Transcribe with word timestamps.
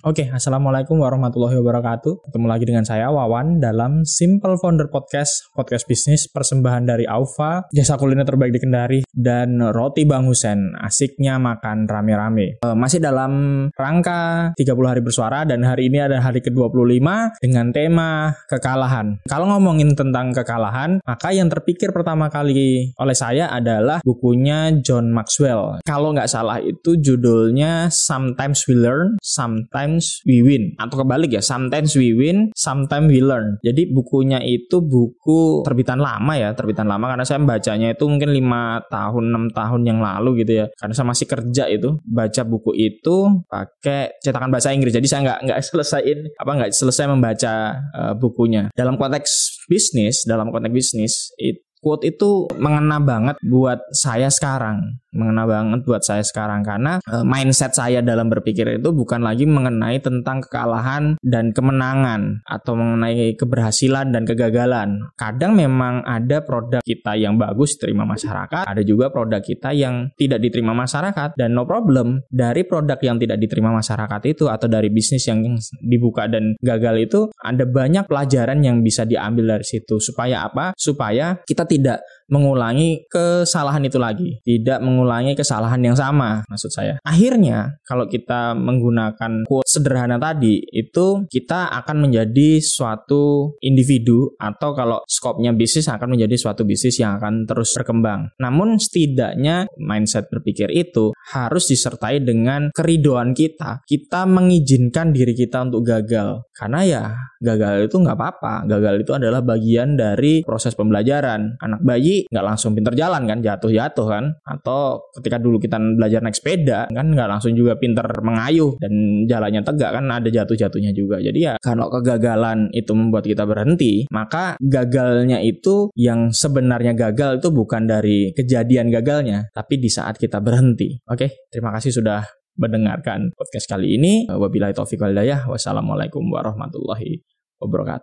Oke, 0.00 0.32
Assalamualaikum 0.32 0.96
warahmatullahi 0.96 1.60
wabarakatuh. 1.60 2.24
Ketemu 2.24 2.46
lagi 2.48 2.64
dengan 2.64 2.88
saya, 2.88 3.12
Wawan, 3.12 3.60
dalam 3.60 4.00
Simple 4.08 4.56
Founder 4.56 4.88
Podcast, 4.88 5.52
podcast 5.52 5.84
bisnis 5.84 6.24
persembahan 6.24 6.88
dari 6.88 7.04
Aufa, 7.04 7.68
jasa 7.68 8.00
kuliner 8.00 8.24
terbaik 8.24 8.48
di 8.48 8.64
Kendari, 8.64 9.00
dan 9.12 9.60
Roti 9.60 10.08
Bang 10.08 10.24
Husen, 10.24 10.72
asiknya 10.80 11.36
makan 11.36 11.84
rame-rame. 11.84 12.64
E, 12.64 12.68
masih 12.72 12.96
dalam 12.96 13.68
rangka 13.76 14.56
30 14.56 14.88
hari 14.88 15.04
bersuara, 15.04 15.44
dan 15.44 15.68
hari 15.68 15.92
ini 15.92 16.00
ada 16.00 16.16
hari 16.24 16.40
ke-25 16.40 17.36
dengan 17.44 17.68
tema 17.68 18.32
kekalahan. 18.48 19.20
Kalau 19.28 19.52
ngomongin 19.52 19.92
tentang 19.92 20.32
kekalahan, 20.32 21.04
maka 21.04 21.28
yang 21.36 21.52
terpikir 21.52 21.92
pertama 21.92 22.32
kali 22.32 22.96
oleh 22.96 23.12
saya 23.12 23.52
adalah 23.52 24.00
bukunya 24.00 24.72
John 24.80 25.12
Maxwell. 25.12 25.84
Kalau 25.84 26.16
nggak 26.16 26.32
salah 26.32 26.56
itu 26.56 26.96
judulnya 26.96 27.92
Sometimes 27.92 28.64
We 28.64 28.80
Learn, 28.80 29.20
Sometimes 29.20 29.89
sometimes 29.90 30.22
we 30.22 30.46
win. 30.46 30.78
Atau 30.78 31.02
kebalik 31.02 31.34
ya 31.34 31.42
sometimes 31.42 31.90
we 31.98 32.14
win 32.14 32.54
sometimes 32.54 33.10
we 33.10 33.18
learn. 33.18 33.58
Jadi 33.66 33.90
bukunya 33.90 34.38
itu 34.44 34.78
buku 34.78 35.66
terbitan 35.66 35.98
lama 35.98 36.32
ya 36.38 36.54
terbitan 36.54 36.86
lama. 36.86 37.10
Karena 37.10 37.26
saya 37.26 37.42
membacanya 37.42 37.90
itu 37.90 38.06
mungkin 38.06 38.30
lima 38.30 38.78
tahun 38.86 39.34
enam 39.34 39.44
tahun 39.50 39.82
yang 39.82 39.98
lalu 39.98 40.46
gitu 40.46 40.62
ya. 40.62 40.66
Karena 40.78 40.94
saya 40.94 41.06
masih 41.10 41.26
kerja 41.26 41.64
itu 41.66 41.98
baca 42.06 42.42
buku 42.46 42.70
itu 42.78 43.16
pakai 43.50 44.14
cetakan 44.22 44.54
bahasa 44.54 44.70
Inggris. 44.70 44.94
Jadi 44.94 45.06
saya 45.10 45.20
nggak 45.26 45.38
nggak 45.50 45.60
selesaiin 45.74 46.18
apa 46.38 46.50
nggak 46.54 46.70
selesai 46.70 47.04
membaca 47.10 47.54
uh, 47.90 48.14
bukunya. 48.14 48.70
Dalam 48.76 48.94
konteks 48.94 49.66
bisnis 49.66 50.22
dalam 50.22 50.54
konteks 50.54 50.70
bisnis 50.74 51.14
itu 51.38 51.58
quote 51.80 52.04
itu 52.06 52.46
mengena 52.60 53.00
banget 53.00 53.40
buat 53.40 53.80
saya 53.96 54.28
sekarang 54.28 55.00
mengena 55.14 55.44
banget 55.46 55.82
buat 55.82 56.02
saya 56.02 56.22
sekarang 56.22 56.62
karena 56.62 57.02
uh, 57.10 57.26
mindset 57.26 57.74
saya 57.74 58.00
dalam 58.00 58.30
berpikir 58.30 58.78
itu 58.78 58.90
bukan 58.94 59.22
lagi 59.22 59.44
mengenai 59.46 59.98
tentang 59.98 60.42
kekalahan 60.46 61.18
dan 61.22 61.50
kemenangan 61.50 62.42
atau 62.46 62.78
mengenai 62.78 63.34
keberhasilan 63.34 64.14
dan 64.14 64.22
kegagalan. 64.24 65.10
Kadang 65.18 65.58
memang 65.58 66.06
ada 66.06 66.42
produk 66.42 66.82
kita 66.82 67.18
yang 67.18 67.36
bagus 67.36 67.76
diterima 67.76 68.06
masyarakat, 68.06 68.64
ada 68.66 68.82
juga 68.86 69.10
produk 69.10 69.42
kita 69.42 69.74
yang 69.74 70.10
tidak 70.14 70.42
diterima 70.42 70.72
masyarakat 70.72 71.34
dan 71.34 71.54
no 71.54 71.66
problem 71.66 72.22
dari 72.30 72.62
produk 72.62 72.98
yang 73.02 73.18
tidak 73.18 73.38
diterima 73.42 73.74
masyarakat 73.74 74.20
itu 74.30 74.46
atau 74.46 74.66
dari 74.70 74.88
bisnis 74.92 75.26
yang 75.26 75.42
dibuka 75.82 76.30
dan 76.30 76.54
gagal 76.62 76.96
itu 77.00 77.20
ada 77.42 77.64
banyak 77.66 78.06
pelajaran 78.06 78.62
yang 78.62 78.80
bisa 78.80 79.02
diambil 79.04 79.58
dari 79.58 79.66
situ 79.66 79.98
supaya 79.98 80.46
apa? 80.46 80.72
Supaya 80.78 81.38
kita 81.42 81.66
tidak 81.66 81.98
mengulangi 82.30 83.06
kesalahan 83.10 83.82
itu 83.86 83.98
lagi, 83.98 84.38
tidak 84.42 84.78
mengulangi 84.82 85.34
kesalahan 85.38 85.78
yang 85.82 85.94
sama, 85.94 86.46
maksud 86.46 86.70
saya. 86.70 86.96
Akhirnya, 87.02 87.78
kalau 87.84 88.06
kita 88.06 88.54
menggunakan 88.54 89.44
quote 89.46 89.66
sederhana 89.70 90.18
tadi, 90.18 90.58
itu 90.74 91.22
kita 91.30 91.70
akan 91.70 92.10
menjadi 92.10 92.58
suatu 92.58 93.54
individu 93.62 94.34
atau 94.34 94.74
kalau 94.74 94.98
skopnya 95.06 95.54
bisnis 95.54 95.86
akan 95.86 96.18
menjadi 96.18 96.34
suatu 96.34 96.66
bisnis 96.66 96.98
yang 96.98 97.22
akan 97.22 97.46
terus 97.46 97.70
berkembang. 97.78 98.34
Namun 98.42 98.82
setidaknya 98.82 99.70
mindset 99.78 100.26
berpikir 100.26 100.74
itu 100.74 101.14
harus 101.30 101.70
disertai 101.70 102.18
dengan 102.18 102.74
keridoan 102.74 103.30
kita. 103.30 103.86
Kita 103.86 104.26
mengizinkan 104.26 105.14
diri 105.14 105.32
kita 105.38 105.62
untuk 105.70 105.86
gagal. 105.86 106.50
Karena 106.50 106.80
ya 106.82 107.04
gagal 107.38 107.86
itu 107.86 107.96
nggak 107.96 108.16
apa-apa. 108.18 108.54
Gagal 108.66 109.06
itu 109.06 109.12
adalah 109.14 109.40
bagian 109.40 109.94
dari 109.94 110.42
proses 110.42 110.74
pembelajaran. 110.74 111.56
Anak 111.62 111.80
bayi 111.86 112.26
nggak 112.28 112.44
langsung 112.44 112.74
pinter 112.76 112.92
jalan 112.96 113.24
kan 113.24 113.38
jatuh-jatuh 113.40 114.06
kan 114.06 114.24
atau 114.44 115.00
ketika 115.20 115.36
dulu 115.40 115.60
kita 115.60 115.76
belajar 115.78 116.20
naik 116.20 116.36
sepeda 116.36 116.88
kan 116.90 117.06
nggak 117.12 117.28
langsung 117.28 117.52
juga 117.56 117.76
pinter 117.76 118.04
mengayuh 118.20 118.76
dan 118.80 119.24
jalannya 119.28 119.59
tegak 119.62 119.96
kan 119.96 120.04
ada 120.08 120.28
jatuh-jatuhnya 120.28 120.92
juga. 120.92 121.18
Jadi 121.20 121.38
ya 121.38 121.54
kalau 121.60 121.88
kegagalan 121.88 122.68
itu 122.72 122.92
membuat 122.92 123.24
kita 123.26 123.44
berhenti 123.44 124.06
maka 124.10 124.56
gagalnya 124.60 125.40
itu 125.40 125.92
yang 125.96 126.30
sebenarnya 126.34 126.96
gagal 126.96 127.40
itu 127.42 127.48
bukan 127.52 127.86
dari 127.86 128.32
kejadian 128.34 128.90
gagalnya 128.90 129.48
tapi 129.52 129.78
di 129.80 129.88
saat 129.92 130.16
kita 130.16 130.38
berhenti. 130.42 131.00
Oke 131.06 131.48
terima 131.50 131.70
kasih 131.74 131.94
sudah 131.94 132.24
mendengarkan 132.60 133.32
podcast 133.32 133.66
kali 133.70 133.96
ini. 133.96 134.28
Wabillahi 134.28 134.76
taufiq 134.76 135.00
walhidayah 135.00 135.48
wassalamualaikum 135.48 136.22
warahmatullahi 136.28 137.24
wabarakatuh 137.60 137.98